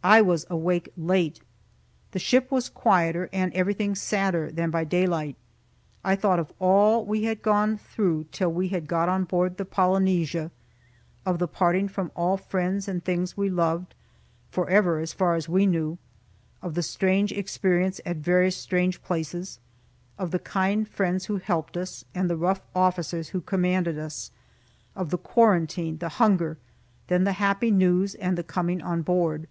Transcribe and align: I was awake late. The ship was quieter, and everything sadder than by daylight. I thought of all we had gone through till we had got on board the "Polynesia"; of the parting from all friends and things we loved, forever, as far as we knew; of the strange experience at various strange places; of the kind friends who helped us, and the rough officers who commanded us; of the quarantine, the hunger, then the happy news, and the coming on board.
I 0.00 0.22
was 0.22 0.46
awake 0.48 0.90
late. 0.96 1.40
The 2.12 2.18
ship 2.18 2.50
was 2.50 2.70
quieter, 2.70 3.28
and 3.30 3.52
everything 3.52 3.94
sadder 3.94 4.50
than 4.50 4.70
by 4.70 4.84
daylight. 4.84 5.36
I 6.02 6.16
thought 6.16 6.38
of 6.38 6.50
all 6.60 7.04
we 7.04 7.24
had 7.24 7.42
gone 7.42 7.76
through 7.76 8.26
till 8.32 8.50
we 8.50 8.68
had 8.68 8.86
got 8.86 9.10
on 9.10 9.24
board 9.24 9.56
the 9.56 9.66
"Polynesia"; 9.66 10.50
of 11.26 11.38
the 11.38 11.48
parting 11.48 11.88
from 11.88 12.10
all 12.16 12.38
friends 12.38 12.86
and 12.88 13.04
things 13.04 13.36
we 13.36 13.50
loved, 13.50 13.94
forever, 14.50 14.98
as 15.00 15.12
far 15.12 15.34
as 15.34 15.46
we 15.48 15.66
knew; 15.66 15.98
of 16.62 16.72
the 16.74 16.82
strange 16.82 17.32
experience 17.32 18.00
at 18.06 18.16
various 18.16 18.56
strange 18.56 19.02
places; 19.02 19.58
of 20.18 20.30
the 20.30 20.38
kind 20.38 20.88
friends 20.88 21.26
who 21.26 21.36
helped 21.36 21.76
us, 21.76 22.04
and 22.14 22.30
the 22.30 22.36
rough 22.36 22.62
officers 22.74 23.30
who 23.30 23.40
commanded 23.42 23.98
us; 23.98 24.30
of 24.96 25.10
the 25.10 25.18
quarantine, 25.18 25.98
the 25.98 26.08
hunger, 26.18 26.56
then 27.08 27.24
the 27.24 27.32
happy 27.34 27.70
news, 27.72 28.14
and 28.14 28.38
the 28.38 28.44
coming 28.44 28.80
on 28.80 29.02
board. 29.02 29.46